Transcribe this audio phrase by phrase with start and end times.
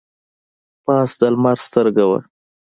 [0.83, 2.19] پاس د لمر سترګه وه.